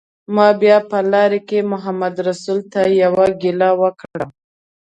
ما 0.35 0.47
بیا 0.61 0.77
په 0.89 0.99
لاره 1.11 1.39
کې 1.49 1.59
محمدرسول 1.71 2.59
ته 2.71 2.81
یوه 3.01 3.25
ګیله 3.41 3.69
وکړه. 3.81 4.25